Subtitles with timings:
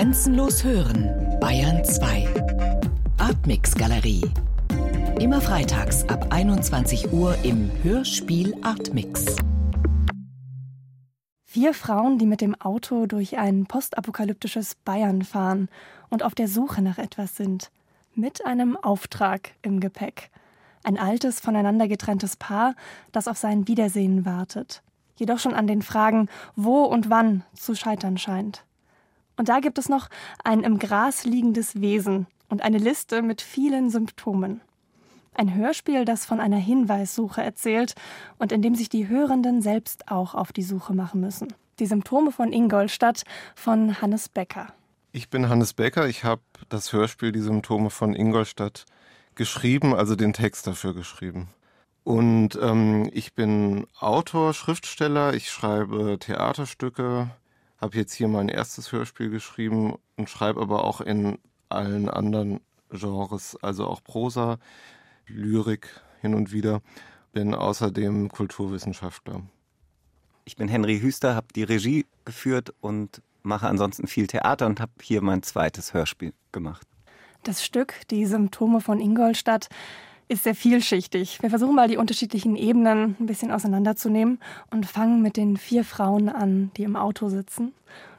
[0.00, 2.26] Grenzenlos hören, Bayern 2.
[3.18, 4.22] Artmix Galerie.
[5.20, 9.36] Immer freitags ab 21 Uhr im Hörspiel Artmix.
[11.44, 15.68] Vier Frauen, die mit dem Auto durch ein postapokalyptisches Bayern fahren
[16.08, 17.70] und auf der Suche nach etwas sind.
[18.14, 20.30] Mit einem Auftrag im Gepäck.
[20.82, 22.74] Ein altes, voneinander getrenntes Paar,
[23.12, 24.82] das auf sein Wiedersehen wartet.
[25.16, 28.64] Jedoch schon an den Fragen, wo und wann zu scheitern scheint.
[29.40, 30.10] Und da gibt es noch
[30.44, 34.60] ein im Gras liegendes Wesen und eine Liste mit vielen Symptomen.
[35.32, 37.94] Ein Hörspiel, das von einer Hinweissuche erzählt
[38.36, 41.54] und in dem sich die Hörenden selbst auch auf die Suche machen müssen.
[41.78, 43.22] Die Symptome von Ingolstadt
[43.54, 44.74] von Hannes Becker.
[45.10, 46.06] Ich bin Hannes Becker.
[46.06, 48.84] Ich habe das Hörspiel Die Symptome von Ingolstadt
[49.36, 51.48] geschrieben, also den Text dafür geschrieben.
[52.04, 57.30] Und ähm, ich bin Autor, Schriftsteller, ich schreibe Theaterstücke,
[57.80, 63.56] habe jetzt hier mein erstes Hörspiel geschrieben und schreibe aber auch in allen anderen Genres,
[63.62, 64.58] also auch Prosa,
[65.26, 65.88] Lyrik
[66.20, 66.82] hin und wieder.
[67.32, 69.42] Bin außerdem Kulturwissenschaftler.
[70.44, 74.92] Ich bin Henry Hüster, habe die Regie geführt und mache ansonsten viel Theater und habe
[75.00, 76.86] hier mein zweites Hörspiel gemacht.
[77.44, 79.68] Das Stück Die Symptome von Ingolstadt
[80.30, 81.42] ist sehr vielschichtig.
[81.42, 84.38] Wir versuchen mal die unterschiedlichen Ebenen ein bisschen auseinanderzunehmen
[84.70, 87.72] und fangen mit den vier Frauen an, die im Auto sitzen,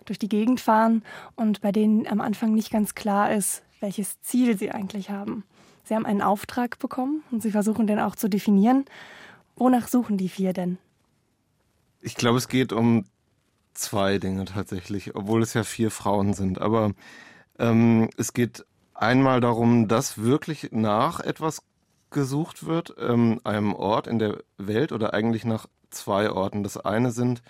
[0.05, 1.03] durch die Gegend fahren
[1.35, 5.45] und bei denen am Anfang nicht ganz klar ist, welches Ziel sie eigentlich haben.
[5.85, 8.85] Sie haben einen Auftrag bekommen und sie versuchen den auch zu definieren.
[9.55, 10.77] Wonach suchen die vier denn?
[12.01, 13.05] Ich glaube, es geht um
[13.73, 16.59] zwei Dinge tatsächlich, obwohl es ja vier Frauen sind.
[16.59, 16.91] Aber
[17.57, 21.63] ähm, es geht einmal darum, dass wirklich nach etwas
[22.11, 26.63] gesucht wird, ähm, einem Ort in der Welt oder eigentlich nach zwei Orten.
[26.63, 27.41] Das eine sind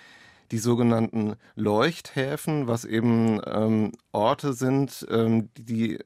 [0.52, 6.00] die sogenannten Leuchthäfen, was eben ähm, Orte sind, ähm, die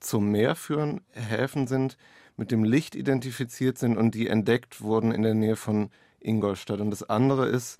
[0.00, 1.96] zum Meer führen, Häfen sind,
[2.36, 6.80] mit dem Licht identifiziert sind und die entdeckt wurden in der Nähe von Ingolstadt.
[6.80, 7.78] Und das andere ist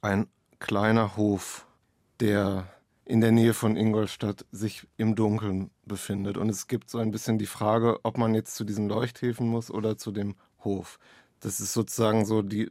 [0.00, 0.26] ein
[0.58, 1.66] kleiner Hof,
[2.20, 2.66] der
[3.04, 6.38] in der Nähe von Ingolstadt sich im Dunkeln befindet.
[6.38, 9.70] Und es gibt so ein bisschen die Frage, ob man jetzt zu diesen Leuchthäfen muss
[9.70, 10.98] oder zu dem Hof.
[11.40, 12.70] Das ist sozusagen so die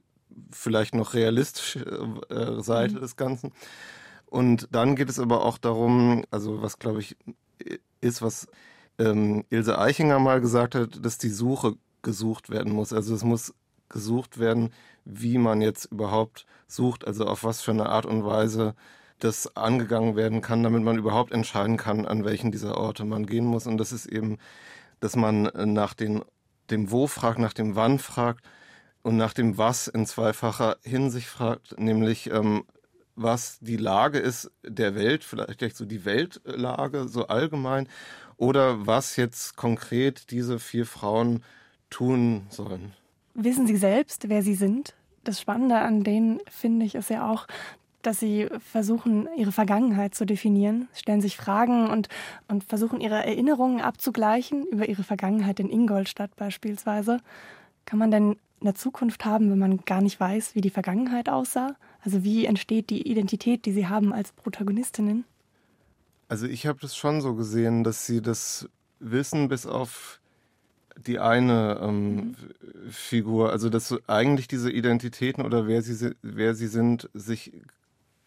[0.52, 1.82] vielleicht noch realistische
[2.30, 3.02] äh, Seite mhm.
[3.02, 3.52] des Ganzen.
[4.26, 7.16] Und dann geht es aber auch darum, also was glaube ich
[8.02, 8.48] ist, was
[8.98, 12.94] ähm, Ilse Eichinger mal gesagt hat, dass die Suche gesucht werden muss.
[12.94, 13.54] Also es muss
[13.90, 14.74] gesucht werden,
[15.06, 18.74] wie man jetzt überhaupt sucht, also auf was für eine Art und Weise
[19.24, 23.46] das angegangen werden kann, damit man überhaupt entscheiden kann, an welchen dieser Orte man gehen
[23.46, 23.68] muss.
[23.68, 24.38] Und das ist eben,
[25.00, 26.24] dass man nach den,
[26.70, 28.44] dem Wo fragt, nach dem Wann fragt
[29.02, 32.64] und nach dem Was in zweifacher Hinsicht fragt, nämlich ähm,
[33.16, 37.88] was die Lage ist der Welt, vielleicht so die Weltlage so allgemein,
[38.38, 41.44] oder was jetzt konkret diese vier Frauen
[41.90, 42.94] tun sollen.
[43.36, 44.96] Wissen Sie selbst, wer Sie sind?
[45.24, 47.48] Das Spannende an denen, finde ich, ist ja auch,
[48.04, 52.10] dass sie versuchen, ihre Vergangenheit zu definieren, stellen sich Fragen und,
[52.48, 57.20] und versuchen, ihre Erinnerungen abzugleichen über ihre Vergangenheit in Ingolstadt beispielsweise.
[57.86, 61.76] Kann man denn eine Zukunft haben, wenn man gar nicht weiß, wie die Vergangenheit aussah?
[62.02, 65.26] Also wie entsteht die Identität, die sie haben als Protagonistinnen?
[66.28, 70.20] Also ich habe das schon so gesehen, dass sie das wissen bis auf
[70.98, 72.36] die eine ähm, mhm.
[72.90, 77.52] Figur, also dass eigentlich diese Identitäten oder wer sie, wer sie sind, sich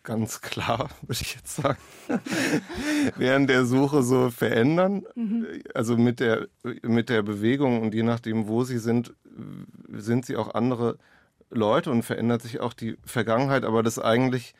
[0.06, 1.78] ganz klar, würde ich jetzt sagen,
[3.16, 5.04] während der Suche so verändern.
[5.14, 5.46] Mhm.
[5.74, 6.48] Also mit der,
[6.82, 9.14] mit der Bewegung und je nachdem, wo sie sind,
[9.92, 10.96] sind sie auch andere
[11.50, 14.54] Leute und verändert sich auch die Vergangenheit, aber das eigentlich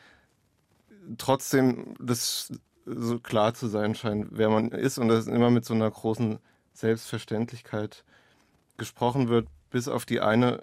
[1.17, 2.53] trotzdem das
[2.85, 6.39] so klar zu sein scheint, wer man ist und das immer mit so einer großen
[6.73, 8.05] Selbstverständlichkeit
[8.77, 10.63] gesprochen wird, bis auf die eine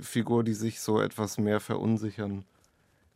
[0.00, 2.44] Figur, die sich so etwas mehr verunsichern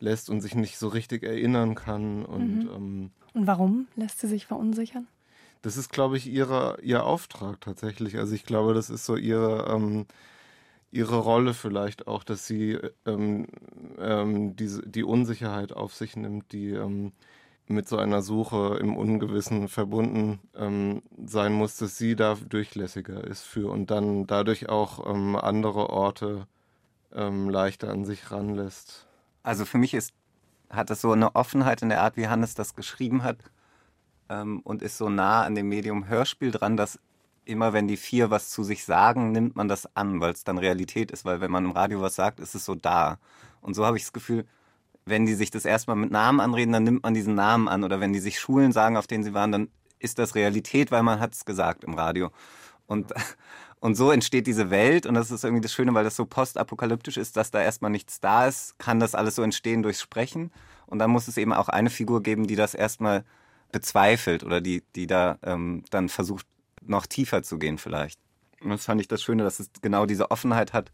[0.01, 2.25] lässt und sich nicht so richtig erinnern kann.
[2.25, 2.71] Und, mhm.
[2.75, 5.07] ähm, und warum lässt sie sich verunsichern?
[5.63, 8.17] Das ist, glaube ich, ihre, ihr Auftrag tatsächlich.
[8.17, 10.07] Also ich glaube, das ist so ihre, ähm,
[10.91, 13.47] ihre Rolle vielleicht auch, dass sie ähm,
[13.99, 17.13] ähm, diese, die Unsicherheit auf sich nimmt, die ähm,
[17.67, 23.43] mit so einer Suche im Ungewissen verbunden ähm, sein muss, dass sie da durchlässiger ist
[23.43, 26.47] für und dann dadurch auch ähm, andere Orte
[27.13, 29.10] leichter an sich ranlässt.
[29.43, 30.13] Also für mich ist,
[30.69, 33.39] hat es so eine Offenheit in der Art, wie Hannes das geschrieben hat
[34.29, 36.99] ähm, und ist so nah an dem Medium Hörspiel dran, dass
[37.45, 40.59] immer wenn die vier was zu sich sagen, nimmt man das an, weil es dann
[40.59, 43.19] Realität ist, weil wenn man im Radio was sagt, ist es so da.
[43.61, 44.47] Und so habe ich das Gefühl,
[45.05, 47.85] wenn die sich das erstmal mit Namen anreden, dann nimmt man diesen Namen an.
[47.85, 51.03] Oder wenn die sich Schulen sagen, auf denen sie waren, dann ist das Realität, weil
[51.03, 52.31] man hat es gesagt im Radio.
[52.91, 53.13] Und,
[53.81, 57.17] und so entsteht diese Welt und das ist irgendwie das Schöne, weil das so postapokalyptisch
[57.17, 60.51] ist, dass da erstmal nichts da ist, kann das alles so entstehen durchs Sprechen.
[60.87, 63.25] Und dann muss es eben auch eine Figur geben, die das erstmal
[63.71, 66.47] bezweifelt oder die, die da ähm, dann versucht,
[66.83, 68.19] noch tiefer zu gehen vielleicht.
[68.61, 70.91] Und das fand ich das Schöne, dass es genau diese Offenheit hat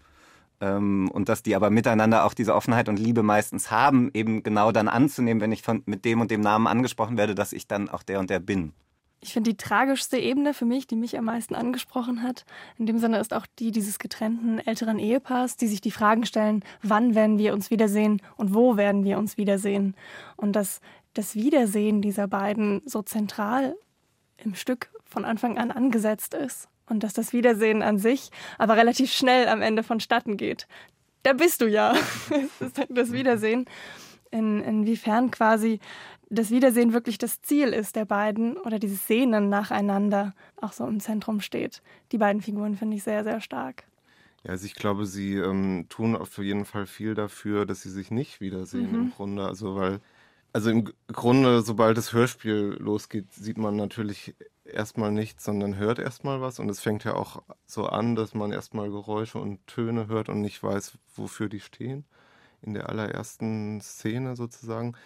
[0.60, 4.70] ähm, und dass die aber miteinander auch diese Offenheit und Liebe meistens haben, eben genau
[4.70, 7.88] dann anzunehmen, wenn ich von, mit dem und dem Namen angesprochen werde, dass ich dann
[7.88, 8.74] auch der und der bin.
[9.20, 12.44] Ich finde die tragischste Ebene für mich, die mich am meisten angesprochen hat,
[12.78, 16.62] in dem Sinne ist auch die dieses getrennten älteren Ehepaars, die sich die Fragen stellen,
[16.82, 19.96] wann werden wir uns wiedersehen und wo werden wir uns wiedersehen.
[20.36, 20.80] Und dass
[21.14, 23.74] das Wiedersehen dieser beiden so zentral
[24.36, 29.12] im Stück von Anfang an angesetzt ist und dass das Wiedersehen an sich aber relativ
[29.12, 30.66] schnell am Ende vonstatten geht.
[31.22, 31.94] Da bist du ja.
[32.88, 33.66] das Wiedersehen.
[34.32, 35.78] In, inwiefern quasi
[36.28, 41.00] das Wiedersehen wirklich das Ziel ist der beiden oder dieses Sehnen nacheinander auch so im
[41.00, 41.82] Zentrum steht.
[42.12, 43.84] Die beiden Figuren finde ich sehr, sehr stark.
[44.42, 48.10] Ja, also ich glaube, sie ähm, tun auf jeden Fall viel dafür, dass sie sich
[48.10, 48.94] nicht wiedersehen mhm.
[48.94, 49.44] im Grunde.
[49.44, 50.00] Also weil,
[50.52, 54.34] also im Grunde, sobald das Hörspiel losgeht, sieht man natürlich
[54.64, 56.58] erstmal nichts, sondern hört erstmal was.
[56.58, 60.40] Und es fängt ja auch so an, dass man erstmal Geräusche und Töne hört und
[60.40, 62.04] nicht weiß, wofür die stehen.
[62.62, 64.96] In der allerersten Szene sozusagen.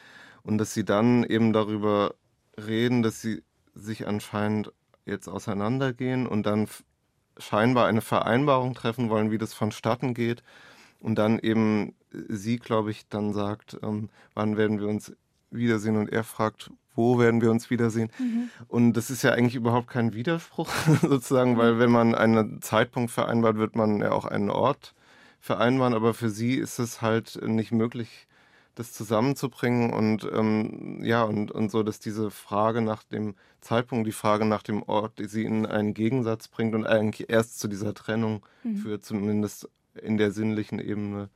[0.43, 2.15] Und dass sie dann eben darüber
[2.57, 3.43] reden, dass sie
[3.75, 4.73] sich anscheinend
[5.07, 6.69] jetzt auseinandergehen und dann
[7.39, 10.43] scheinbar eine Vereinbarung treffen wollen, wie das vonstatten geht.
[11.01, 11.95] Und dann eben
[12.29, 15.13] sie, glaube ich, dann sagt, ähm, wann werden wir uns
[15.51, 15.97] wiedersehen?
[15.97, 18.11] Und er fragt, wo werden wir uns wiedersehen?
[18.19, 18.51] Mhm.
[18.69, 20.69] Und das ist ja eigentlich überhaupt kein Widerspruch,
[21.03, 24.95] sozusagen, weil wenn man einen Zeitpunkt vereinbart, wird man ja auch einen Ort
[25.41, 25.95] vereinbaren.
[25.95, 28.27] Aber für sie ist es halt nicht möglich,
[28.75, 34.13] das zusammenzubringen und ähm, ja, und, und so, dass diese Frage nach dem Zeitpunkt, die
[34.13, 37.95] Frage nach dem Ort, die sie in einen Gegensatz bringt und eigentlich erst zu dieser
[37.95, 38.77] Trennung mhm.
[38.77, 41.29] führt, zumindest in der sinnlichen Ebene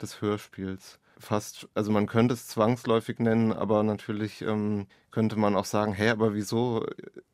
[0.00, 0.98] des Hörspiels.
[1.18, 6.10] Fast, also man könnte es zwangsläufig nennen, aber natürlich ähm, könnte man auch sagen, hä,
[6.10, 6.86] aber wieso?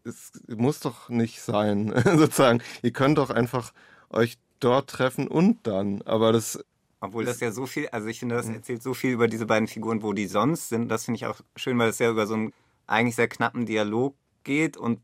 [0.05, 2.63] Es muss doch nicht sein, sozusagen.
[2.83, 3.73] Ihr könnt doch einfach
[4.09, 6.01] euch dort treffen und dann.
[6.03, 6.65] Aber das
[7.05, 8.55] obwohl das ja so viel, also ich finde, das mhm.
[8.55, 10.89] erzählt so viel über diese beiden Figuren, wo die sonst sind.
[10.89, 12.53] Das finde ich auch schön, weil es ja über so einen
[12.87, 15.01] eigentlich sehr knappen Dialog geht und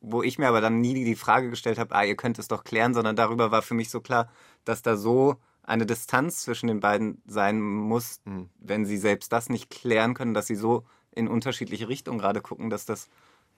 [0.00, 2.64] wo ich mir aber dann nie die Frage gestellt habe, ah, ihr könnt es doch
[2.64, 4.28] klären, sondern darüber war für mich so klar,
[4.64, 8.48] dass da so eine Distanz zwischen den beiden sein muss, mhm.
[8.58, 12.70] wenn sie selbst das nicht klären können, dass sie so in unterschiedliche Richtungen gerade gucken,
[12.70, 13.08] dass das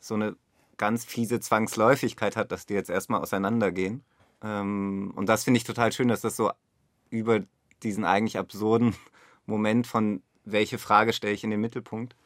[0.01, 0.37] so eine
[0.77, 4.05] ganz fiese Zwangsläufigkeit hat, dass die jetzt erstmal auseinandergehen.
[4.43, 6.51] Ähm, und das finde ich total schön, dass das so
[7.11, 7.41] über
[7.85, 8.95] diesen eigentlich absurden
[9.47, 12.17] Moment von welche Frage stelle ich in den Mittelpunkt,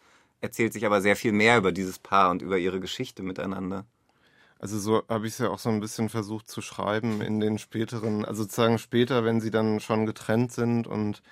[0.40, 3.84] erzählt sich aber sehr viel mehr über dieses Paar und über ihre Geschichte miteinander.
[4.58, 7.58] Also so habe ich es ja auch so ein bisschen versucht zu schreiben in den
[7.58, 11.22] späteren, also sozusagen später, wenn sie dann schon getrennt sind und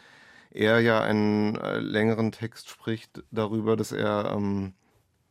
[0.51, 4.75] er ja einen äh, längeren Text spricht darüber, dass er, ähm,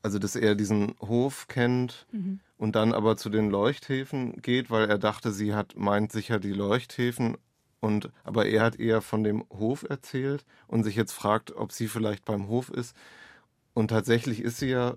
[0.01, 2.41] also dass er diesen Hof kennt mhm.
[2.57, 6.53] und dann aber zu den Leuchthäfen geht, weil er dachte, sie hat meint sicher die
[6.53, 7.37] Leuchthäfen
[7.85, 11.87] und, aber er hat eher von dem Hof erzählt und sich jetzt fragt, ob sie
[11.87, 12.95] vielleicht beim Hof ist.
[13.75, 14.95] Und tatsächlich ist sie ja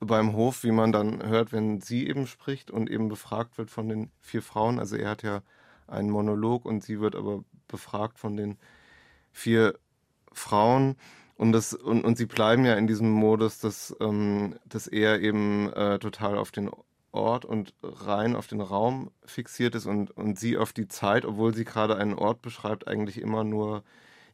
[0.00, 3.90] beim Hof, wie man dann hört, wenn sie eben spricht und eben befragt wird von
[3.90, 4.78] den vier Frauen.
[4.78, 5.42] Also er hat ja
[5.86, 8.56] einen Monolog und sie wird aber befragt von den
[9.30, 9.78] vier
[10.32, 10.96] Frauen.
[11.36, 15.70] Und, das, und, und sie bleiben ja in diesem Modus, dass, ähm, dass er eben
[15.74, 16.70] äh, total auf den
[17.16, 21.54] Ort und rein auf den Raum fixiert ist und, und sie auf die Zeit, obwohl
[21.54, 23.82] sie gerade einen Ort beschreibt, eigentlich immer nur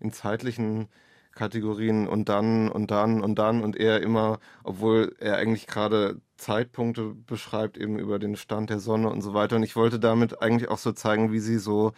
[0.01, 0.89] in zeitlichen
[1.33, 7.15] Kategorien und dann und dann und dann und er immer, obwohl er eigentlich gerade Zeitpunkte
[7.27, 9.57] beschreibt, eben über den Stand der Sonne und so weiter.
[9.57, 11.93] Und ich wollte damit eigentlich auch so zeigen, wie sie so,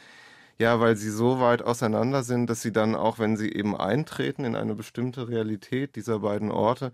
[0.59, 4.45] ja, weil sie so weit auseinander sind, dass sie dann auch, wenn sie eben eintreten
[4.45, 6.93] in eine bestimmte Realität dieser beiden Orte,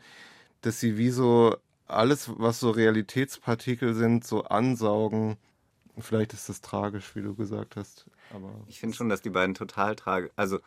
[0.62, 1.56] dass sie wie so
[1.90, 5.36] alles, was so Realitätspartikel sind, so ansaugen.
[5.98, 8.06] Vielleicht ist das tragisch, wie du gesagt hast.
[8.32, 10.60] Aber ich finde schon, dass die beiden total tragisch, also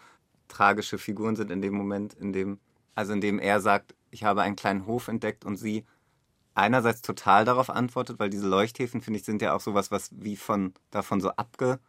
[0.48, 2.60] tragische Figuren sind in dem Moment, in dem,
[2.96, 5.86] also in dem er sagt, ich habe einen kleinen Hof entdeckt und sie
[6.54, 10.36] einerseits total darauf antwortet, weil diese Leuchthäfen, finde ich, sind ja auch sowas, was wie
[10.36, 11.80] von davon so abge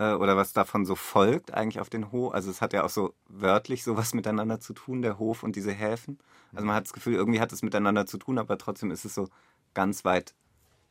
[0.00, 2.32] äh, oder was davon so folgt eigentlich auf den Hof.
[2.32, 5.72] Also es hat ja auch so wörtlich sowas miteinander zu tun, der Hof und diese
[5.72, 6.18] Häfen.
[6.52, 9.14] Also man hat das Gefühl, irgendwie hat es miteinander zu tun, aber trotzdem ist es
[9.14, 9.28] so
[9.74, 10.34] ganz weit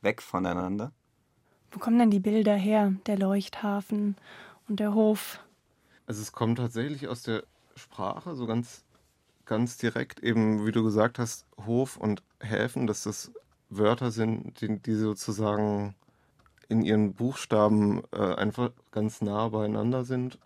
[0.01, 0.94] weg voneinander.
[1.72, 4.16] Wo kommen denn die Bilder her, der Leuchthafen
[4.68, 5.39] und der Hof?
[6.06, 7.44] Also es kommt tatsächlich aus der
[7.75, 8.86] Sprache, so ganz,
[9.46, 13.32] ganz direkt, eben wie du gesagt hast, Hof und Häfen, dass das
[13.70, 15.96] Wörter sind, die, die sozusagen
[16.70, 20.40] in ihren Buchstaben äh, einfach ganz nah beieinander sind.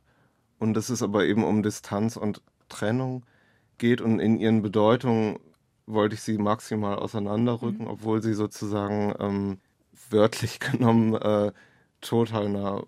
[0.58, 3.26] Und dass es aber eben um Distanz und Trennung
[3.78, 5.40] geht und in ihren Bedeutungen
[5.86, 7.92] wollte ich sie maximal auseinanderrücken, mhm.
[7.92, 9.60] obwohl sie sozusagen ähm,
[10.10, 11.52] wörtlich genommen äh,
[12.02, 12.84] total nah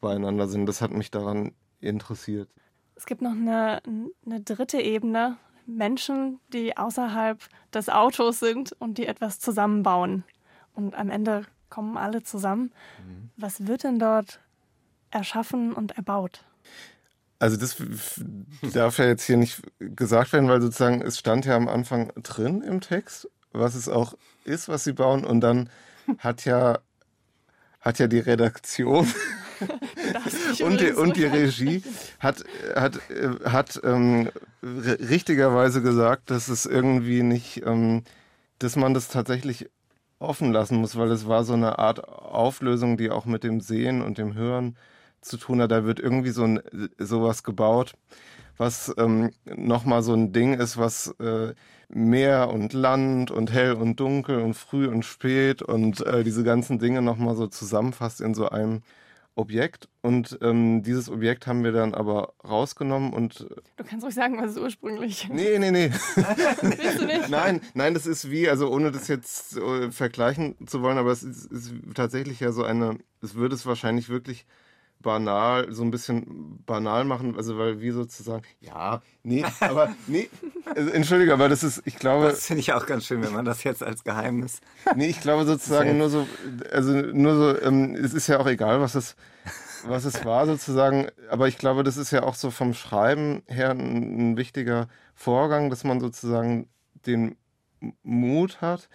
[0.00, 0.66] beieinander sind.
[0.66, 2.48] Das hat mich daran interessiert.
[2.96, 3.80] Es gibt noch eine,
[4.26, 5.36] eine dritte Ebene,
[5.66, 7.38] Menschen, die außerhalb
[7.72, 10.24] des Autos sind und die etwas zusammenbauen.
[10.74, 12.70] Und am Ende kommen alle zusammen.
[12.98, 13.30] Mhm.
[13.38, 14.40] Was wird denn dort
[15.10, 16.44] erschaffen und erbaut?
[17.38, 17.76] Also das
[18.74, 22.60] darf ja jetzt hier nicht gesagt werden, weil sozusagen es stand ja am Anfang drin
[22.60, 24.14] im Text, was es auch
[24.44, 25.24] ist, was sie bauen.
[25.24, 25.70] Und dann
[26.18, 26.78] hat ja,
[27.80, 29.10] hat ja die Redaktion
[30.62, 31.82] und, die, und die Regie
[32.18, 32.44] hat,
[32.76, 33.00] hat,
[33.44, 34.30] hat ähm,
[34.62, 38.04] richtigerweise gesagt, dass es irgendwie nicht, ähm,
[38.58, 39.70] dass man das tatsächlich
[40.22, 44.02] offen lassen muss, weil es war so eine Art Auflösung, die auch mit dem Sehen
[44.02, 44.76] und dem Hören
[45.20, 45.70] zu tun hat.
[45.70, 46.60] Da wird irgendwie so ein,
[46.98, 47.94] sowas gebaut,
[48.56, 51.54] was ähm, nochmal so ein Ding ist, was äh,
[51.88, 56.78] Meer und Land und hell und dunkel und früh und spät und äh, diese ganzen
[56.78, 58.82] Dinge nochmal so zusammenfasst in so einem
[59.34, 63.40] Objekt und ähm, dieses Objekt haben wir dann aber rausgenommen und.
[63.40, 65.32] Äh, du kannst ruhig sagen, was es ursprünglich ist.
[65.32, 65.90] Nee, nee, nee.
[66.60, 67.28] Willst du nicht?
[67.30, 71.22] Nein, nein, das ist wie, also ohne das jetzt äh, vergleichen zu wollen, aber es
[71.22, 74.46] ist, ist tatsächlich ja so eine, es würde es wahrscheinlich wirklich
[75.02, 80.30] banal, so ein bisschen banal machen, also weil wir sozusagen, ja, nee, aber nee,
[80.74, 82.26] also, entschuldige, aber das ist, ich glaube.
[82.26, 84.60] Das finde ich auch ganz schön, wenn man das jetzt als Geheimnis.
[84.96, 86.26] Nee, ich glaube sozusagen nur so,
[86.70, 89.16] also nur so, ähm, es ist ja auch egal, was es,
[89.86, 93.70] was es war sozusagen, aber ich glaube, das ist ja auch so vom Schreiben her
[93.70, 96.68] ein, ein wichtiger Vorgang, dass man sozusagen
[97.06, 97.36] den
[98.02, 98.88] Mut hat,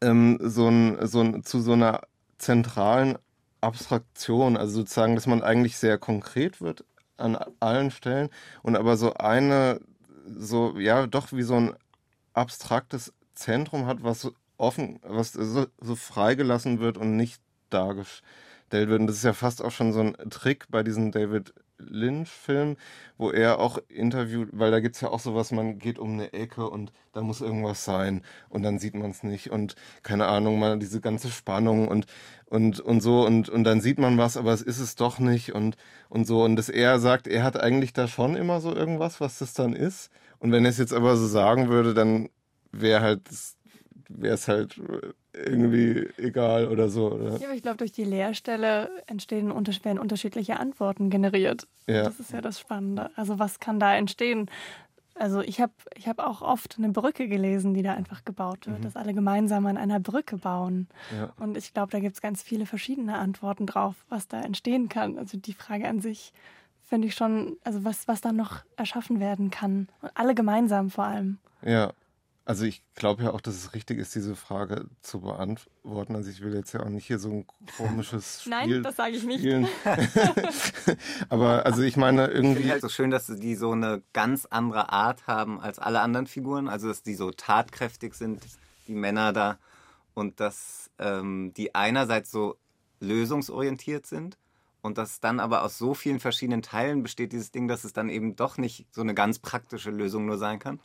[0.00, 2.02] ähm, so ein, so ein, zu so einer
[2.38, 3.18] zentralen
[3.64, 6.84] Abstraktion, also sozusagen, dass man eigentlich sehr konkret wird
[7.16, 8.30] an allen Stellen
[8.62, 9.80] und aber so eine,
[10.26, 11.76] so, ja, doch wie so ein
[12.32, 17.40] abstraktes Zentrum hat, was offen, was so, so freigelassen wird und nicht
[17.70, 18.22] dargestellt
[18.70, 19.00] wird.
[19.00, 22.76] Und das ist ja fast auch schon so ein Trick bei diesen David Lynch-Film,
[23.16, 26.32] wo er auch interviewt, weil da gibt es ja auch sowas, man geht um eine
[26.32, 30.58] Ecke und da muss irgendwas sein und dann sieht man es nicht und keine Ahnung,
[30.58, 32.06] mal diese ganze Spannung und,
[32.46, 35.52] und, und so und, und dann sieht man was, aber es ist es doch nicht
[35.54, 35.76] und,
[36.08, 36.44] und so.
[36.44, 39.74] Und dass er sagt, er hat eigentlich da schon immer so irgendwas, was das dann
[39.74, 40.10] ist.
[40.38, 42.28] Und wenn er es jetzt aber so sagen würde, dann
[42.72, 43.22] wäre halt,
[44.08, 44.80] wäre es halt
[45.34, 47.12] irgendwie egal oder so.
[47.12, 47.36] Oder?
[47.38, 51.66] Ja, aber ich glaube, durch die Leerstelle entstehen werden unterschiedliche Antworten generiert.
[51.86, 52.04] Ja.
[52.04, 53.10] Das ist ja das Spannende.
[53.16, 54.50] Also was kann da entstehen?
[55.16, 58.80] Also ich habe ich hab auch oft eine Brücke gelesen, die da einfach gebaut wird,
[58.80, 58.82] mhm.
[58.82, 60.88] dass alle gemeinsam an einer Brücke bauen.
[61.16, 61.32] Ja.
[61.38, 65.18] Und ich glaube, da gibt es ganz viele verschiedene Antworten drauf, was da entstehen kann.
[65.18, 66.32] Also die Frage an sich
[66.82, 69.88] finde ich schon, also was, was da noch erschaffen werden kann.
[70.02, 71.38] Und alle gemeinsam vor allem.
[71.62, 71.92] Ja,
[72.46, 76.14] also ich glaube ja auch, dass es richtig ist, diese Frage zu beantworten.
[76.14, 77.46] Also ich will jetzt ja auch nicht hier so ein
[77.78, 79.44] komisches Spiel Nein, das sage ich nicht.
[81.30, 82.50] Aber also ich meine irgendwie...
[82.50, 86.00] Ich finde halt so schön, dass die so eine ganz andere Art haben als alle
[86.00, 86.68] anderen Figuren.
[86.68, 88.42] Also dass die so tatkräftig sind,
[88.88, 89.58] die Männer da.
[90.12, 92.58] Und dass ähm, die einerseits so
[93.00, 94.36] lösungsorientiert sind
[94.82, 98.10] und dass dann aber aus so vielen verschiedenen Teilen besteht dieses Ding, dass es dann
[98.10, 100.78] eben doch nicht so eine ganz praktische Lösung nur sein kann.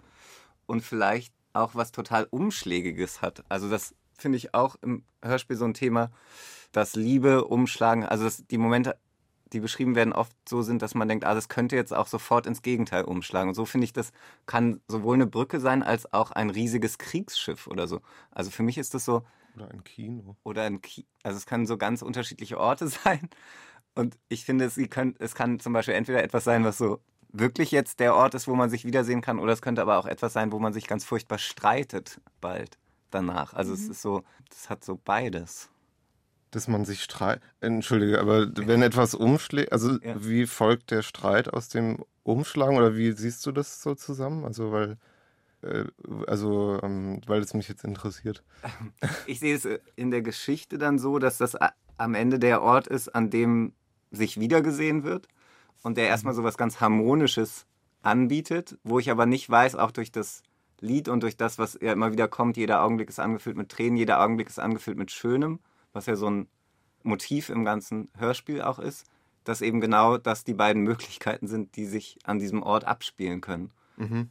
[0.66, 3.44] Und vielleicht auch was total Umschlägiges hat.
[3.50, 6.12] Also das finde ich auch im Hörspiel so ein Thema,
[6.72, 8.98] dass Liebe umschlagen, also dass die Momente,
[9.54, 12.46] die beschrieben werden, oft so sind, dass man denkt, ah, das könnte jetzt auch sofort
[12.46, 13.50] ins Gegenteil umschlagen.
[13.50, 14.12] Und so finde ich, das
[14.46, 18.02] kann sowohl eine Brücke sein, als auch ein riesiges Kriegsschiff oder so.
[18.32, 19.24] Also für mich ist das so.
[19.56, 20.36] Oder ein Kino.
[20.44, 21.08] Oder ein Kino.
[21.24, 23.30] Also es können so ganz unterschiedliche Orte sein.
[23.96, 27.72] Und ich finde, es, können, es kann zum Beispiel entweder etwas sein, was so wirklich
[27.72, 30.34] jetzt der Ort ist, wo man sich wiedersehen kann, oder es könnte aber auch etwas
[30.34, 32.78] sein, wo man sich ganz furchtbar streitet bald
[33.12, 33.54] danach.
[33.54, 33.78] Also mhm.
[33.78, 35.70] es ist so, das hat so beides.
[36.52, 37.44] Dass man sich streitet.
[37.60, 40.16] Entschuldige, aber wenn etwas umschlägt, also ja.
[40.18, 44.46] wie folgt der Streit aus dem Umschlagen oder wie siehst du das so zusammen?
[44.46, 44.98] Also weil
[45.62, 45.86] äh,
[46.26, 48.44] also ähm, weil es mich jetzt interessiert.
[49.28, 51.56] Ich sehe es in der Geschichte dann so, dass das
[51.98, 53.74] am Ende der Ort ist, an dem
[54.12, 55.28] sich wiedergesehen wird
[55.84, 57.66] und der erstmal so was ganz Harmonisches
[58.02, 60.44] anbietet, wo ich aber nicht weiß, auch durch das
[60.82, 63.98] Lied und durch das, was ja immer wieder kommt, jeder Augenblick ist angefüllt mit Tränen,
[63.98, 65.60] jeder Augenblick ist angefüllt mit Schönem,
[65.94, 66.48] was ja so ein
[67.04, 69.06] Motiv im ganzen Hörspiel auch ist,
[69.44, 73.72] dass eben genau das die beiden Möglichkeiten sind, die sich an diesem Ort abspielen können.
[73.98, 74.30] Mhm.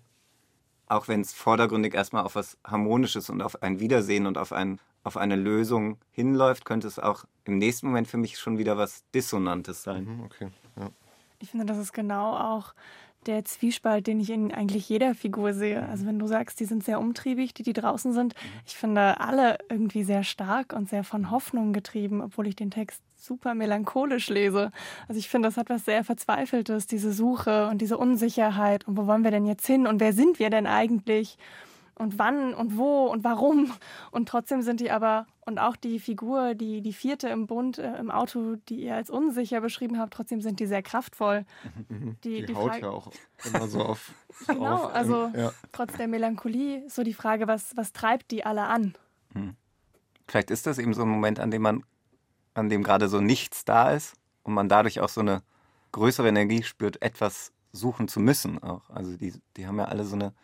[0.87, 4.81] Auch wenn es vordergründig erstmal auf was Harmonisches und auf ein Wiedersehen und auf, ein,
[5.03, 9.05] auf eine Lösung hinläuft, könnte es auch im nächsten Moment für mich schon wieder was
[9.15, 10.05] Dissonantes sein.
[10.05, 10.91] Mhm, okay, ja.
[11.41, 12.75] Ich finde, das ist genau auch
[13.27, 15.87] der Zwiespalt, den ich in eigentlich jeder Figur sehe.
[15.89, 18.35] Also wenn du sagst, die sind sehr umtriebig, die, die draußen sind,
[18.67, 23.03] ich finde alle irgendwie sehr stark und sehr von Hoffnung getrieben, obwohl ich den Text
[23.17, 24.71] super melancholisch lese.
[25.09, 28.87] Also ich finde, das hat was sehr Verzweifeltes, diese Suche und diese Unsicherheit.
[28.87, 29.87] Und wo wollen wir denn jetzt hin?
[29.87, 31.37] Und wer sind wir denn eigentlich?
[31.99, 33.73] Und wann und wo und warum.
[34.11, 37.97] Und trotzdem sind die aber, und auch die Figur, die, die vierte im Bund, äh,
[37.97, 41.45] im Auto, die ihr als unsicher beschrieben habt, trotzdem sind die sehr kraftvoll.
[41.89, 42.17] Mhm.
[42.25, 43.11] Die, die, die haut ja auch
[43.45, 44.13] immer so auf.
[44.47, 45.53] genau, auf, also ja.
[45.73, 48.95] trotz der Melancholie so die Frage, was, was treibt die alle an?
[49.33, 49.57] Hm.
[50.27, 51.85] Vielleicht ist das eben so ein Moment, an dem man,
[52.55, 55.43] an dem gerade so nichts da ist und man dadurch auch so eine
[55.93, 58.91] größere Energie spürt, etwas suchen zu müssen auch.
[58.91, 60.35] Also die, die haben ja alle so eine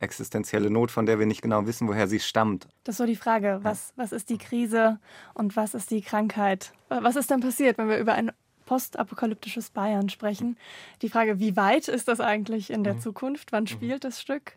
[0.00, 2.66] existenzielle Not, von der wir nicht genau wissen, woher sie stammt.
[2.84, 4.98] Das ist so die Frage, was, was ist die Krise
[5.34, 6.72] und was ist die Krankheit?
[6.88, 8.32] Was ist denn passiert, wenn wir über ein
[8.64, 10.56] postapokalyptisches Bayern sprechen?
[11.02, 13.00] Die Frage, wie weit ist das eigentlich in der mhm.
[13.00, 13.52] Zukunft?
[13.52, 13.68] Wann mhm.
[13.68, 14.56] spielt das Stück?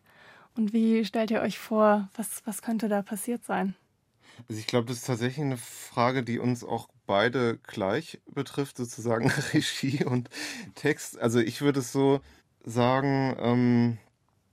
[0.56, 3.74] Und wie stellt ihr euch vor, was, was könnte da passiert sein?
[4.48, 9.30] Also ich glaube, das ist tatsächlich eine Frage, die uns auch beide gleich betrifft, sozusagen
[9.52, 10.30] Regie und
[10.74, 11.18] Text.
[11.18, 12.20] Also ich würde es so
[12.64, 13.98] sagen, ähm, ähm,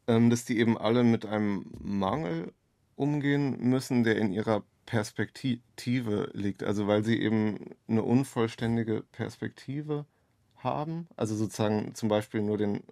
[0.06, 2.54] dass die eben alle mit einem Mangel
[2.96, 6.64] umgehen müssen, der in ihrer Perspektive liegt.
[6.64, 10.06] Also weil sie eben eine unvollständige Perspektive
[10.58, 11.08] haben.
[11.16, 12.84] Also sozusagen zum Beispiel nur den,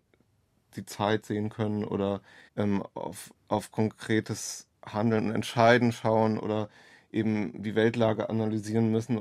[0.75, 2.21] die Zeit sehen können oder
[2.55, 6.69] ähm, auf, auf konkretes Handeln und Entscheiden schauen oder
[7.11, 9.19] eben die Weltlage analysieren müssen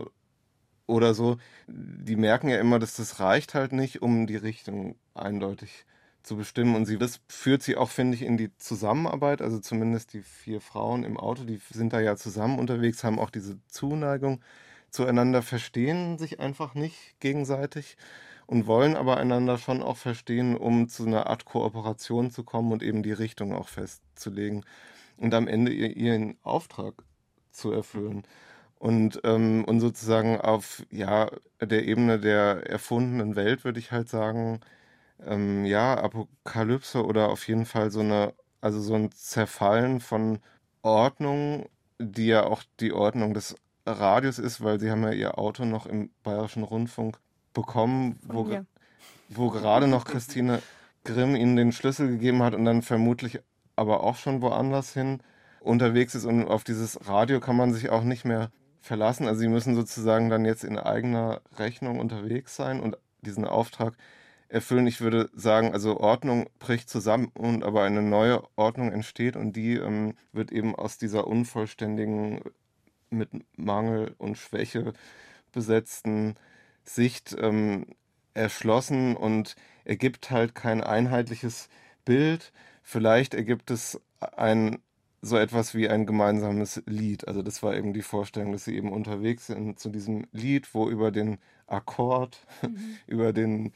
[0.87, 1.39] oder so.
[1.67, 5.85] Die merken ja immer, dass das reicht halt nicht, um die Richtung eindeutig
[6.23, 6.77] zu bestimmen.
[6.77, 9.43] Und sie, das führt sie auch, finde ich, in die Zusammenarbeit.
[9.43, 13.31] Also zumindest die vier Frauen im Auto, die sind da ja zusammen unterwegs, haben auch
[13.31, 14.41] diese Zuneigung
[14.91, 17.97] zueinander, verstehen sich einfach nicht gegenseitig
[18.47, 22.83] und wollen aber einander schon auch verstehen, um zu einer Art Kooperation zu kommen und
[22.83, 24.65] eben die Richtung auch festzulegen
[25.19, 26.95] und am Ende ihren Auftrag
[27.53, 28.25] zu erfüllen.
[28.79, 34.61] Und, ähm, und sozusagen auf ja, der Ebene der erfundenen Welt würde ich halt sagen,
[35.27, 40.39] ähm, ja, Apokalypse oder auf jeden Fall so eine, also so ein Zerfallen von
[40.83, 45.65] Ordnung, die ja auch die Ordnung des Radios ist, weil sie haben ja ihr Auto
[45.65, 47.19] noch im Bayerischen Rundfunk
[47.55, 48.49] bekommen, wo,
[49.29, 50.63] wo gerade noch Christine
[51.05, 53.41] Grimm ihnen den Schlüssel gegeben hat und dann vermutlich
[53.77, 55.21] aber auch schon woanders hin
[55.61, 58.51] unterwegs ist und auf dieses Radio kann man sich auch nicht mehr
[58.81, 59.27] verlassen.
[59.27, 63.95] Also sie müssen sozusagen dann jetzt in eigener Rechnung unterwegs sein und diesen Auftrag
[64.49, 64.87] erfüllen.
[64.87, 69.75] Ich würde sagen, also Ordnung bricht zusammen und aber eine neue Ordnung entsteht und die
[69.75, 72.41] ähm, wird eben aus dieser unvollständigen,
[73.11, 74.93] mit Mangel und Schwäche
[75.53, 76.35] besetzten
[76.85, 77.87] Sicht ähm,
[78.35, 81.69] erschlossen und ergibt halt kein einheitliches
[82.05, 82.53] Bild.
[82.83, 84.79] Vielleicht ergibt es ein
[85.21, 87.27] so etwas wie ein gemeinsames Lied.
[87.27, 90.89] Also das war eben die Vorstellung, dass sie eben unterwegs sind zu diesem Lied, wo
[90.89, 92.99] über den Akkord, mhm.
[93.07, 93.73] über den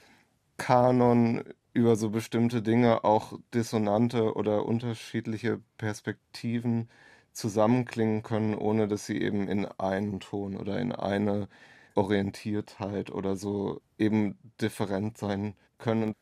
[0.62, 1.42] Kanon
[1.75, 6.88] über so bestimmte Dinge auch dissonante oder unterschiedliche Perspektiven
[7.33, 11.48] zusammenklingen können, ohne dass sie eben in einen Ton oder in eine
[11.96, 16.14] Orientiertheit oder so eben different sein können.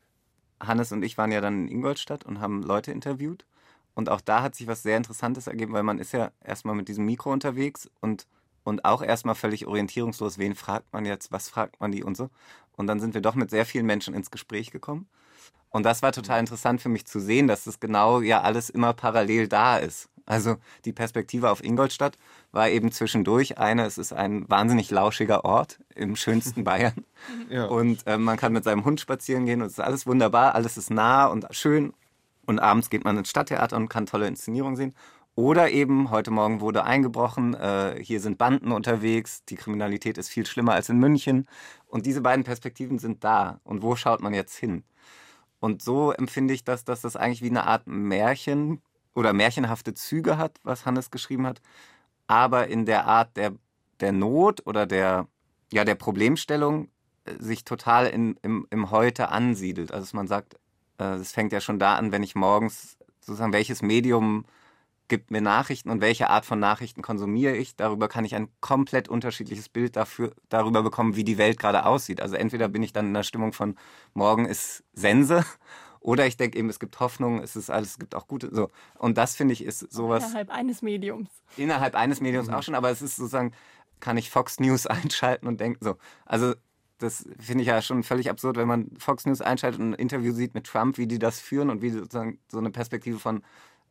[0.61, 3.45] Hannes und ich waren ja dann in Ingolstadt und haben Leute interviewt.
[3.93, 6.87] Und auch da hat sich was sehr Interessantes ergeben, weil man ist ja erstmal mit
[6.87, 8.27] diesem Mikro unterwegs und
[8.63, 12.29] und auch erstmal völlig orientierungslos, wen fragt man jetzt, was fragt man die und so.
[12.81, 15.07] Und dann sind wir doch mit sehr vielen Menschen ins Gespräch gekommen.
[15.69, 18.91] Und das war total interessant für mich zu sehen, dass das genau ja alles immer
[18.93, 20.09] parallel da ist.
[20.25, 22.17] Also die Perspektive auf Ingolstadt
[22.51, 27.05] war eben zwischendurch eine, es ist ein wahnsinnig lauschiger Ort im schönsten Bayern.
[27.49, 27.65] Ja.
[27.65, 30.75] Und äh, man kann mit seinem Hund spazieren gehen und es ist alles wunderbar, alles
[30.75, 31.93] ist nah und schön.
[32.47, 34.95] Und abends geht man ins Stadttheater und kann tolle Inszenierungen sehen.
[35.35, 40.45] Oder eben, heute Morgen wurde eingebrochen, äh, hier sind Banden unterwegs, die Kriminalität ist viel
[40.45, 41.47] schlimmer als in München.
[41.87, 43.61] Und diese beiden Perspektiven sind da.
[43.63, 44.83] Und wo schaut man jetzt hin?
[45.61, 48.81] Und so empfinde ich, dass, dass das eigentlich wie eine Art Märchen
[49.13, 51.61] oder märchenhafte Züge hat, was Hannes geschrieben hat,
[52.27, 53.53] aber in der Art der,
[53.99, 55.27] der Not oder der,
[55.71, 56.89] ja, der Problemstellung
[57.25, 59.93] äh, sich total in, im, im Heute ansiedelt.
[59.93, 60.55] Also man sagt,
[60.97, 64.45] äh, es fängt ja schon da an, wenn ich morgens sozusagen welches Medium
[65.11, 67.75] gibt mir Nachrichten und welche Art von Nachrichten konsumiere ich.
[67.75, 72.21] Darüber kann ich ein komplett unterschiedliches Bild dafür, darüber bekommen, wie die Welt gerade aussieht.
[72.21, 73.75] Also entweder bin ich dann in der Stimmung von
[74.13, 75.43] morgen ist Sense
[75.99, 78.69] oder ich denke eben, es gibt Hoffnung, es ist alles, es gibt auch gute, so.
[78.97, 80.23] Und das finde ich ist sowas.
[80.23, 81.29] Innerhalb eines Mediums.
[81.57, 82.53] Innerhalb eines Mediums mhm.
[82.53, 83.51] auch schon, aber es ist sozusagen,
[83.99, 85.97] kann ich Fox News einschalten und denken, so.
[86.25, 86.53] Also,
[86.99, 90.31] das finde ich ja schon völlig absurd, wenn man Fox News einschaltet und ein Interview
[90.31, 93.43] sieht mit Trump, wie die das führen und wie sozusagen so eine Perspektive von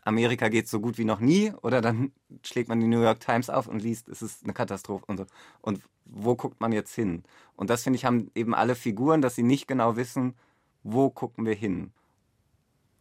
[0.04, 3.50] Amerika geht so gut wie noch nie oder dann schlägt man die New York Times
[3.50, 5.26] auf und liest, es ist eine Katastrophe und so.
[5.60, 7.22] Und wo guckt man jetzt hin?
[7.56, 10.34] Und das finde ich haben eben alle Figuren, dass sie nicht genau wissen,
[10.82, 11.92] wo gucken wir hin.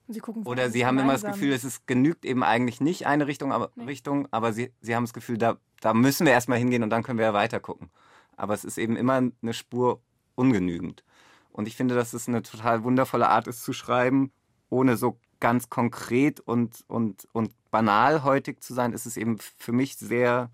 [0.07, 3.53] Sie oder sie haben immer das Gefühl, es ist, genügt eben eigentlich nicht eine Richtung,
[3.53, 3.83] aber, nee.
[3.85, 7.03] Richtung, aber sie, sie haben das Gefühl, da, da müssen wir erstmal hingehen und dann
[7.03, 7.91] können wir ja weiter gucken.
[8.35, 10.01] Aber es ist eben immer eine Spur
[10.33, 11.03] ungenügend.
[11.51, 14.31] Und ich finde, dass es eine total wundervolle Art ist zu schreiben,
[14.69, 19.71] ohne so ganz konkret und, und, und banal heutig zu sein, ist es eben für
[19.71, 20.49] mich sehr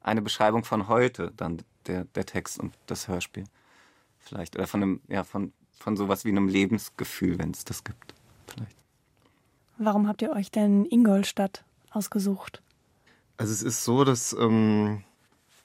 [0.00, 3.44] eine Beschreibung von heute, dann der, der Text und das Hörspiel.
[4.18, 4.56] Vielleicht.
[4.56, 8.14] Oder von einem, ja, von, von sowas wie einem Lebensgefühl, wenn es das gibt.
[8.46, 8.76] Vielleicht.
[9.78, 12.62] Warum habt ihr euch denn Ingolstadt ausgesucht?
[13.36, 15.04] Also es ist so, dass ähm,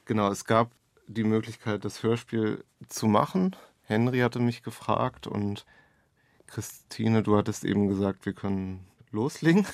[0.05, 0.71] genau, es gab
[1.07, 3.55] die Möglichkeit, das Hörspiel zu machen.
[3.83, 5.65] Henry hatte mich gefragt und
[6.53, 9.65] Christine, du hattest eben gesagt, wir können loslegen.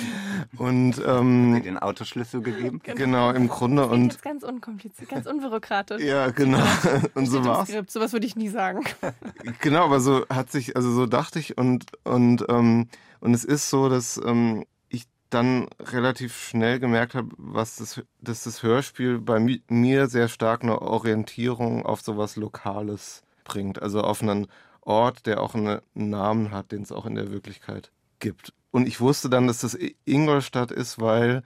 [0.56, 2.80] und ähm, den Autoschlüssel gegeben.
[2.82, 6.02] Genau, genau im Grunde das und jetzt ganz unkompliziert, ganz unbürokratisch.
[6.02, 6.62] ja, genau.
[7.14, 7.70] und so war's.
[7.88, 8.84] Sowas würde ich nie sagen.
[9.60, 12.88] genau, aber so hat sich, also so dachte ich und und ähm,
[13.20, 18.44] und es ist so, dass ähm, ich dann relativ schnell gemerkt habe, was das, dass
[18.44, 24.46] das Hörspiel bei mir sehr stark eine Orientierung auf sowas Lokales bringt, also auf einen
[24.86, 28.52] Ort, der auch einen Namen hat, den es auch in der Wirklichkeit gibt.
[28.70, 31.42] Und ich wusste dann, dass das Ingolstadt ist, weil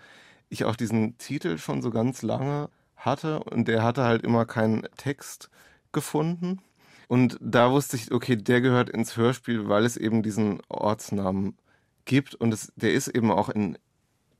[0.49, 4.87] ich auch diesen Titel schon so ganz lange hatte und der hatte halt immer keinen
[4.97, 5.51] Text
[5.93, 6.61] gefunden.
[7.07, 11.57] Und da wusste ich, okay, der gehört ins Hörspiel, weil es eben diesen Ortsnamen
[12.05, 13.79] gibt und es, der ist eben auch in,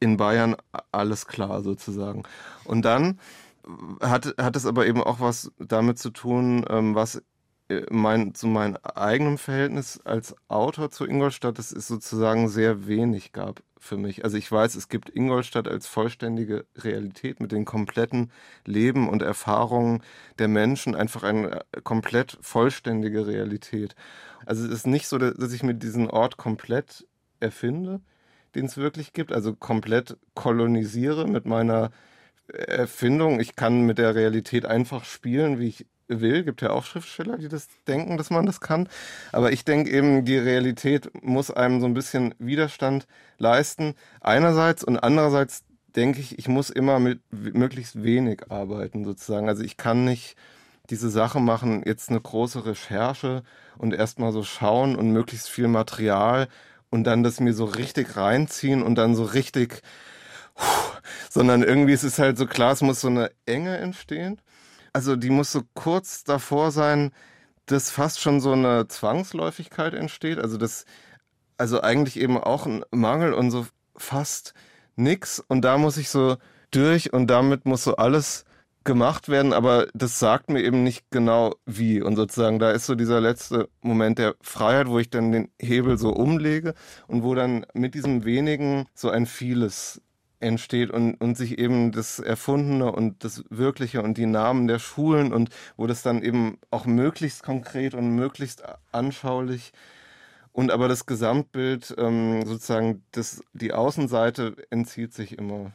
[0.01, 0.57] in Bayern
[0.93, 2.25] alles klar sozusagen.
[2.65, 3.21] Und dann
[4.01, 7.23] hat, hat es aber eben auch was damit zu tun, ähm, was
[7.91, 13.63] mein, zu meinem eigenen Verhältnis als Autor zu Ingolstadt, das ist sozusagen sehr wenig gab
[13.79, 14.25] für mich.
[14.25, 18.33] Also ich weiß, es gibt Ingolstadt als vollständige Realität mit den kompletten
[18.65, 20.03] Leben und Erfahrungen
[20.39, 23.95] der Menschen, einfach eine äh, komplett vollständige Realität.
[24.47, 27.07] Also es ist nicht so, dass ich mir diesen Ort komplett
[27.39, 28.01] erfinde,
[28.55, 31.91] den es wirklich gibt, also komplett kolonisiere mit meiner
[32.49, 33.41] Erfindung.
[33.41, 36.45] Ich kann mit der Realität einfach spielen, wie ich will.
[36.45, 38.89] Gibt ja auch Schriftsteller, die das denken, dass man das kann.
[39.33, 43.07] Aber ich denke eben, die Realität muss einem so ein bisschen Widerstand
[43.39, 43.95] leisten.
[44.21, 45.65] Einerseits und andererseits
[45.97, 49.49] denke ich, ich muss immer mit möglichst wenig arbeiten sozusagen.
[49.49, 50.37] Also ich kann nicht
[50.91, 53.43] diese Sache machen, jetzt eine große Recherche
[53.77, 56.49] und erstmal so schauen und möglichst viel Material
[56.91, 59.83] und dann das mir so richtig reinziehen und dann so richtig,
[61.31, 64.41] sondern irgendwie ist es halt so klar, es muss so eine Enge entstehen
[64.99, 67.13] also die muss so kurz davor sein,
[67.67, 70.41] dass fast schon so eine Zwangsläufigkeit entsteht.
[70.41, 70.87] Also das,
[71.57, 73.65] also eigentlich eben auch ein Mangel und so
[73.97, 74.55] fast
[74.97, 75.39] nix.
[75.39, 76.37] Und da muss ich so
[76.73, 78.45] durch und damit muss so alles
[78.83, 82.03] gemacht werden, aber das sagt mir eben nicht genau wie.
[82.03, 85.97] Und sozusagen, da ist so dieser letzte Moment der Freiheit, wo ich dann den Hebel
[85.97, 86.75] so umlege
[87.07, 90.03] und wo dann mit diesem wenigen so ein vieles
[90.41, 95.33] entsteht und, und sich eben das Erfundene und das Wirkliche und die Namen der Schulen
[95.33, 99.73] und wo das dann eben auch möglichst konkret und möglichst anschaulich
[100.53, 105.73] und aber das Gesamtbild ähm, sozusagen das, die Außenseite entzieht sich immer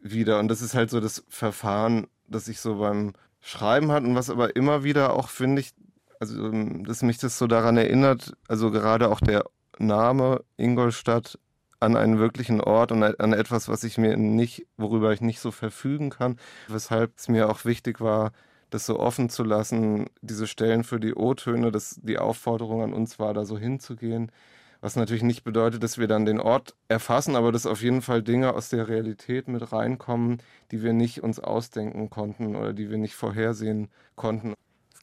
[0.00, 0.40] wieder.
[0.40, 4.30] Und das ist halt so das Verfahren, das ich so beim Schreiben hat und was
[4.30, 5.72] aber immer wieder auch finde ich,
[6.18, 9.44] also ähm, dass mich das so daran erinnert, also gerade auch der
[9.78, 11.38] Name Ingolstadt
[11.80, 15.50] an einen wirklichen Ort und an etwas, was ich mir nicht, worüber ich nicht so
[15.50, 16.38] verfügen kann.
[16.68, 18.32] Weshalb es mir auch wichtig war,
[18.70, 23.18] das so offen zu lassen, diese Stellen für die O-Töne, dass die Aufforderung an uns
[23.18, 24.32] war, da so hinzugehen.
[24.80, 28.22] Was natürlich nicht bedeutet, dass wir dann den Ort erfassen, aber dass auf jeden Fall
[28.22, 32.98] Dinge aus der Realität mit reinkommen, die wir nicht uns ausdenken konnten oder die wir
[32.98, 34.54] nicht vorhersehen konnten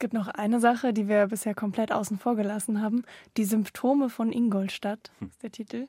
[0.01, 3.03] gibt noch eine Sache, die wir bisher komplett außen vor gelassen haben.
[3.37, 5.29] Die Symptome von Ingolstadt hm.
[5.29, 5.87] ist der Titel.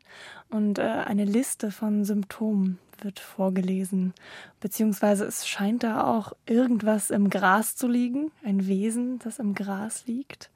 [0.50, 4.14] Und äh, eine Liste von Symptomen wird vorgelesen.
[4.60, 8.30] Beziehungsweise es scheint da auch irgendwas im Gras zu liegen.
[8.44, 10.50] Ein Wesen, das im Gras liegt.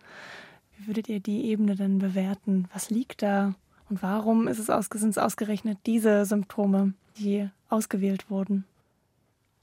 [0.76, 2.68] Wie würdet ihr die Ebene denn bewerten?
[2.72, 3.54] Was liegt da?
[3.88, 8.64] Und warum ist es, aus, sind es ausgerechnet diese Symptome, die ausgewählt wurden?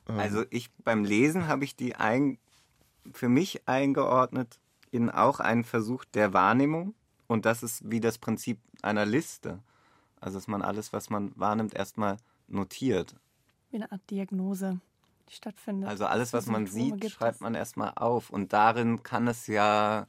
[0.10, 0.20] Ähm.
[0.20, 2.38] Also ich beim Lesen habe ich die ein,
[3.12, 4.60] für mich eingeordnet
[4.92, 6.94] in auch einen Versuch der Wahrnehmung.
[7.28, 9.60] Und das ist wie das Prinzip einer Liste.
[10.20, 13.16] Also dass man alles, was man wahrnimmt, erstmal notiert.
[13.72, 14.80] Wie eine Art Diagnose,
[15.30, 15.90] die stattfindet.
[15.90, 18.30] Also alles, was man sieht, schreibt man erstmal auf.
[18.30, 20.08] Und darin kann es ja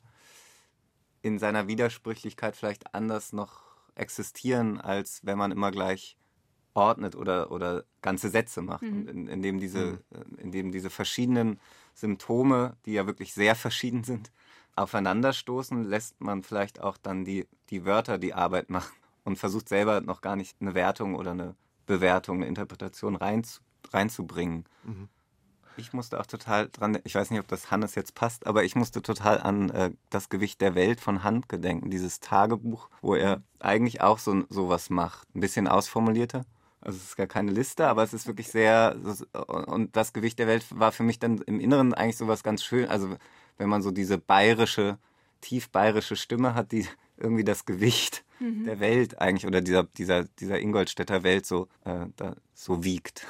[1.22, 3.62] in seiner Widersprüchlichkeit vielleicht anders noch
[3.94, 6.16] existieren, als wenn man immer gleich
[6.74, 8.82] ordnet oder, oder ganze Sätze macht.
[8.82, 9.08] Mhm.
[9.08, 9.98] In, indem, diese, mhm.
[10.10, 11.60] Äh, indem diese verschiedenen
[11.94, 14.30] Symptome, die ja wirklich sehr verschieden sind,
[14.76, 18.92] aufeinanderstoßen, lässt man vielleicht auch dann die, die Wörter die Arbeit machen
[19.24, 21.54] und versucht selber noch gar nicht eine Wertung oder eine
[21.86, 23.46] Bewertung, eine Interpretation rein,
[23.92, 24.64] reinzubringen.
[24.84, 25.08] Mhm.
[25.76, 28.76] Ich musste auch total dran, ich weiß nicht, ob das Hannes jetzt passt, aber ich
[28.76, 33.42] musste total an äh, das Gewicht der Welt von Hand gedenken, dieses Tagebuch, wo er
[33.58, 36.44] eigentlich auch so sowas macht, ein bisschen ausformulierter.
[36.84, 38.96] Also es ist gar keine Liste, aber es ist wirklich sehr
[39.46, 42.88] und das Gewicht der Welt war für mich dann im Inneren eigentlich sowas ganz schön.
[42.88, 43.16] Also
[43.56, 44.98] wenn man so diese bayerische,
[45.40, 48.64] tief bayerische Stimme hat, die irgendwie das Gewicht mhm.
[48.64, 53.26] der Welt eigentlich oder dieser, dieser, dieser Ingolstädter Welt so, äh, da, so wiegt.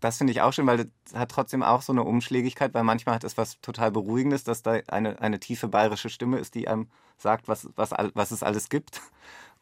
[0.00, 3.16] Das finde ich auch schön, weil das hat trotzdem auch so eine Umschlägigkeit, weil manchmal
[3.16, 6.88] hat es was total Beruhigendes, dass da eine, eine tiefe bayerische Stimme ist, die einem
[7.16, 9.00] sagt, was, was, was es alles gibt.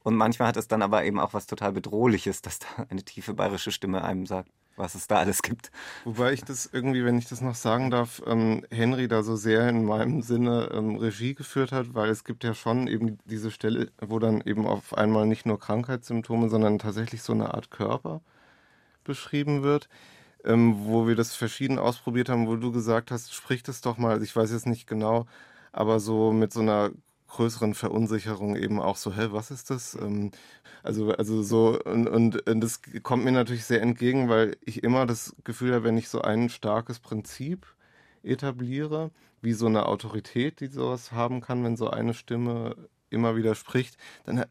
[0.07, 3.35] Und manchmal hat es dann aber eben auch was total Bedrohliches, dass da eine tiefe
[3.35, 5.73] bayerische Stimme einem sagt, was es da alles gibt.
[6.05, 9.69] Wobei ich das irgendwie, wenn ich das noch sagen darf, ähm, Henry da so sehr
[9.69, 13.91] in meinem Sinne ähm, Regie geführt hat, weil es gibt ja schon eben diese Stelle,
[14.01, 18.21] wo dann eben auf einmal nicht nur Krankheitssymptome, sondern tatsächlich so eine Art Körper
[19.03, 19.89] beschrieben wird.
[20.45, 24.13] Ähm, wo wir das verschieden ausprobiert haben, wo du gesagt hast, sprich das doch mal,
[24.13, 25.27] also ich weiß jetzt nicht genau,
[25.73, 26.93] aber so mit so einer
[27.29, 29.95] größeren Verunsicherung eben auch so, hä, was ist das?
[29.95, 30.31] Ähm,
[30.83, 35.07] also, also so, und, und, und das kommt mir natürlich sehr entgegen, weil ich immer
[35.07, 37.67] das Gefühl habe, wenn ich so ein starkes Prinzip
[38.23, 39.11] etabliere,
[39.43, 42.77] wie so eine Autorität, die sowas haben kann, wenn so eine Stimme
[43.11, 44.45] immer wieder spricht, dann,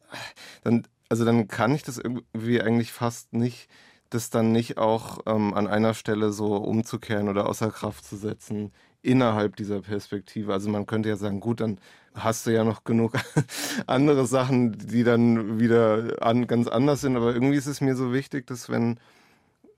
[0.64, 3.70] dann, also dann kann ich das irgendwie eigentlich fast nicht
[4.10, 8.72] das dann nicht auch ähm, an einer Stelle so umzukehren oder außer Kraft zu setzen
[9.02, 10.54] innerhalb dieser Perspektive.
[10.54, 11.80] Also man könnte ja sagen, gut, dann
[12.16, 13.14] hast du ja noch genug
[13.88, 17.18] andere Sachen, die dann wieder an, ganz anders sind.
[17.18, 19.00] Aber irgendwie ist es mir so wichtig, dass wenn,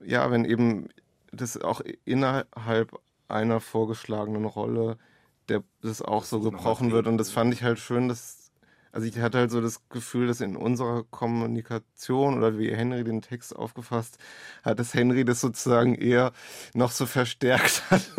[0.03, 0.89] ja, wenn eben
[1.31, 4.97] das auch innerhalb einer vorgeschlagenen Rolle
[5.49, 7.07] der, das auch so gebrochen wird.
[7.07, 8.36] Und das fand ich halt schön, dass
[8.97, 13.21] also ich hatte halt so das Gefühl, dass in unserer Kommunikation oder wie Henry den
[13.21, 14.17] Text aufgefasst
[14.63, 16.31] hat, dass Henry das sozusagen eher
[16.73, 18.11] noch so verstärkt hat.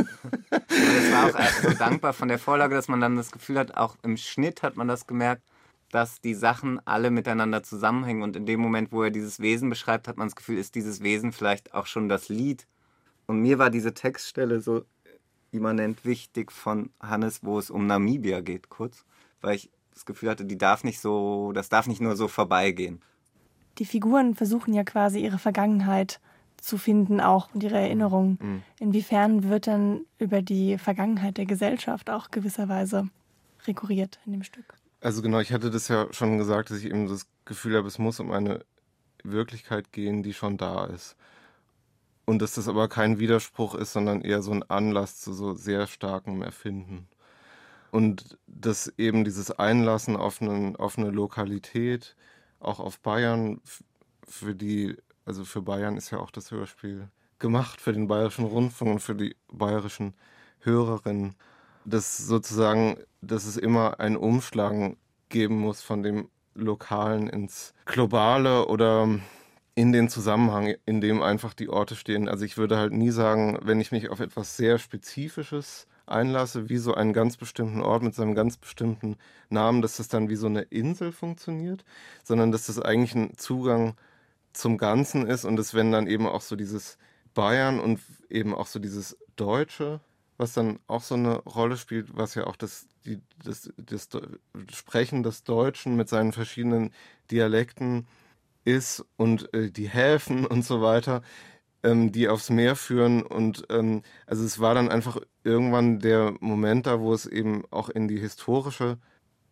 [0.51, 3.97] das war auch so dankbar von der Vorlage, dass man dann das Gefühl hat, auch
[4.05, 5.43] im Schnitt hat man das gemerkt,
[5.91, 10.07] dass die Sachen alle miteinander zusammenhängen und in dem Moment, wo er dieses Wesen beschreibt,
[10.07, 12.69] hat man das Gefühl, ist dieses Wesen vielleicht auch schon das Lied.
[13.27, 14.85] Und mir war diese Textstelle so
[15.51, 19.05] immanent wichtig von Hannes, wo es um Namibia geht, kurz,
[19.41, 23.01] weil ich das Gefühl hatte, die darf nicht so, das darf nicht nur so vorbeigehen.
[23.79, 26.21] Die Figuren versuchen ja quasi ihre Vergangenheit
[26.57, 28.39] zu finden auch und ihre Erinnerungen.
[28.41, 28.63] Mhm.
[28.81, 33.09] Inwiefern wird dann über die Vergangenheit der Gesellschaft auch gewisserweise
[33.67, 34.75] rekurriert in dem Stück?
[35.01, 37.99] Also genau, ich hatte das ja schon gesagt, dass ich eben das Gefühl habe, es
[37.99, 38.65] muss um eine
[39.23, 41.17] Wirklichkeit gehen, die schon da ist.
[42.25, 45.87] Und dass das aber kein Widerspruch ist, sondern eher so ein Anlass zu so sehr
[45.87, 47.09] starkem Erfinden.
[47.91, 52.17] Und dass eben dieses Einlassen auf, einen, auf eine Lokalität,
[52.61, 53.61] auch auf Bayern,
[54.27, 58.93] für die, also für Bayern ist ja auch das Hörspiel gemacht, für den Bayerischen Rundfunk
[58.93, 60.15] und für die bayerischen
[60.61, 61.35] Hörerinnen,
[61.85, 64.97] dass sozusagen, dass es immer ein Umschlagen
[65.29, 69.09] geben muss von dem Lokalen ins Globale oder
[69.75, 72.29] in den Zusammenhang, in dem einfach die Orte stehen.
[72.29, 76.79] Also ich würde halt nie sagen, wenn ich mich auf etwas sehr Spezifisches einlasse, wie
[76.79, 79.17] so einen ganz bestimmten Ort mit seinem ganz bestimmten
[79.51, 81.85] Namen, dass das dann wie so eine Insel funktioniert,
[82.25, 83.95] sondern dass das eigentlich ein Zugang
[84.53, 86.99] zum Ganzen ist und dass wenn dann eben auch so dieses
[87.35, 90.01] Bayern und eben auch so dieses Deutsche,
[90.37, 94.09] was dann auch so eine Rolle spielt, was ja auch das, die, das, das
[94.73, 96.93] Sprechen des Deutschen mit seinen verschiedenen
[97.31, 98.07] Dialekten
[98.65, 101.23] ist und äh, die Häfen und so weiter,
[101.83, 103.23] ähm, die aufs Meer führen.
[103.23, 107.89] Und ähm, also es war dann einfach irgendwann der Moment da, wo es eben auch
[107.89, 108.99] in die historische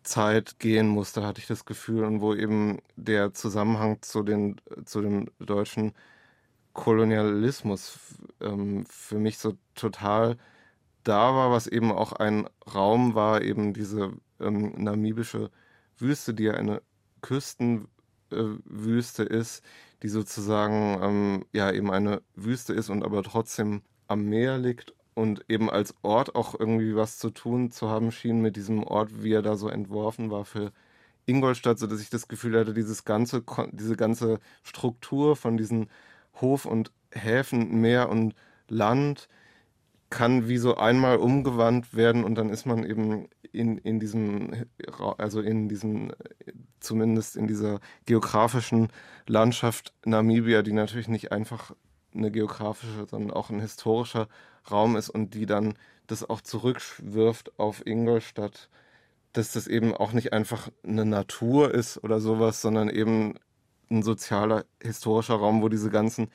[0.03, 5.01] Zeit gehen musste, hatte ich das Gefühl, und wo eben der Zusammenhang zu, den, zu
[5.01, 5.93] dem deutschen
[6.73, 7.99] Kolonialismus
[8.41, 10.37] ähm, für mich so total
[11.03, 15.51] da war, was eben auch ein Raum war, eben diese ähm, namibische
[15.97, 16.81] Wüste, die ja eine
[17.21, 17.87] Küsten
[18.31, 19.63] Wüste ist,
[20.03, 25.45] die sozusagen ähm, ja eben eine Wüste ist und aber trotzdem am Meer liegt und
[25.49, 29.33] eben als Ort auch irgendwie was zu tun zu haben schien mit diesem Ort, wie
[29.33, 30.71] er da so entworfen war für
[31.25, 35.89] Ingolstadt, so dass ich das Gefühl hatte, dieses ganze, diese ganze Struktur von diesen
[36.39, 38.35] Hof- und Häfen, Meer und
[38.69, 39.27] Land
[40.09, 44.65] kann wie so einmal umgewandt werden und dann ist man eben in, in diesem,
[45.17, 46.11] also in diesem,
[46.79, 48.89] zumindest in dieser geografischen
[49.25, 51.75] Landschaft Namibia, die natürlich nicht einfach
[52.13, 54.27] eine geografische, sondern auch ein historischer
[54.69, 55.75] Raum ist und die dann
[56.07, 58.69] das auch zurückwirft auf Ingolstadt,
[59.33, 63.35] dass das eben auch nicht einfach eine Natur ist oder sowas, sondern eben
[63.89, 66.29] ein sozialer, historischer Raum, wo diese ganzen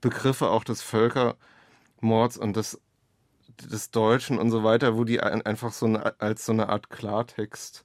[0.00, 2.80] Begriffe auch des Völkermords und des,
[3.70, 7.84] des Deutschen und so weiter, wo die einfach so eine, als so eine Art Klartext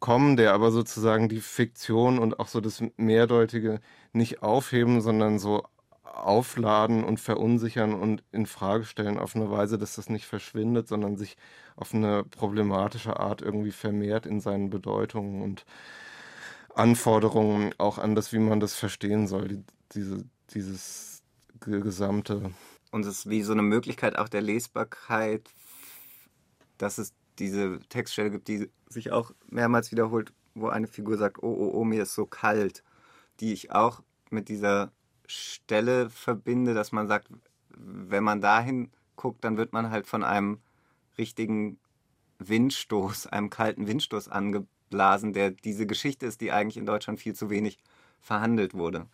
[0.00, 3.80] kommen, der aber sozusagen die Fiktion und auch so das Mehrdeutige
[4.12, 5.64] nicht aufheben, sondern so
[6.04, 11.16] aufladen und verunsichern und in Frage stellen auf eine Weise, dass das nicht verschwindet, sondern
[11.16, 11.36] sich
[11.76, 15.66] auf eine problematische Art irgendwie vermehrt in seinen Bedeutungen und
[16.74, 21.22] Anforderungen auch an das, wie man das verstehen soll, die, diese, dieses
[21.60, 22.50] gesamte.
[22.90, 25.50] Und es ist wie so eine Möglichkeit auch der Lesbarkeit,
[26.78, 31.54] dass es diese Textstelle gibt, die sich auch mehrmals wiederholt, wo eine Figur sagt, oh,
[31.54, 32.82] oh, oh, mir ist so kalt,
[33.40, 34.92] die ich auch mit dieser
[35.26, 37.28] Stelle verbinde, dass man sagt,
[37.76, 40.60] wenn man dahin guckt, dann wird man halt von einem
[41.18, 41.78] richtigen
[42.38, 47.50] Windstoß, einem kalten Windstoß angeblasen, der diese Geschichte ist, die eigentlich in Deutschland viel zu
[47.50, 47.78] wenig
[48.20, 49.06] verhandelt wurde.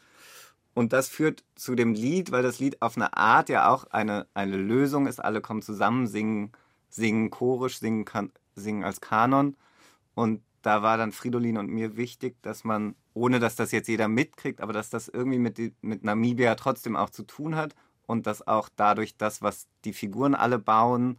[0.74, 4.26] Und das führt zu dem Lied, weil das Lied auf eine Art ja auch eine,
[4.34, 5.22] eine Lösung ist.
[5.22, 6.52] Alle kommen zusammen, singen,
[6.88, 8.06] singen chorisch, singen,
[8.54, 9.56] singen als Kanon.
[10.14, 14.08] Und da war dann Fridolin und mir wichtig, dass man, ohne dass das jetzt jeder
[14.08, 17.74] mitkriegt, aber dass das irgendwie mit, mit Namibia trotzdem auch zu tun hat
[18.06, 21.18] und dass auch dadurch das, was die Figuren alle bauen,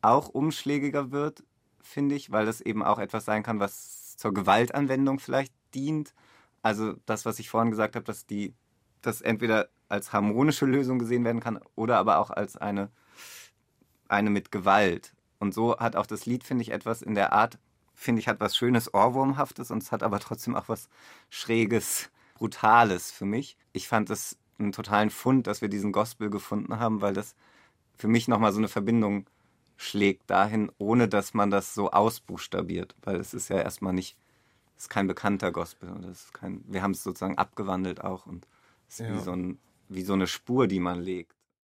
[0.00, 1.42] auch umschlägiger wird,
[1.82, 6.14] finde ich, weil das eben auch etwas sein kann, was zur Gewaltanwendung vielleicht dient.
[6.62, 8.54] Also das, was ich vorhin gesagt habe, dass die
[9.02, 12.90] das entweder als harmonische Lösung gesehen werden kann oder aber auch als eine,
[14.08, 15.14] eine mit Gewalt.
[15.38, 17.58] Und so hat auch das Lied, finde ich, etwas in der Art
[17.98, 20.88] finde ich, hat was Schönes, Ohrwurmhaftes und es hat aber trotzdem auch was
[21.30, 23.56] Schräges, Brutales für mich.
[23.72, 27.34] Ich fand es einen totalen Fund, dass wir diesen Gospel gefunden haben, weil das
[27.96, 29.26] für mich nochmal so eine Verbindung
[29.76, 34.16] schlägt dahin, ohne dass man das so ausbuchstabiert, weil es ist ja erstmal nicht,
[34.76, 35.88] es ist kein bekannter Gospel.
[35.88, 38.46] Und ist kein, wir haben es sozusagen abgewandelt auch und
[38.88, 39.14] ist ja.
[39.14, 41.37] wie, so ein, wie so eine Spur, die man legt.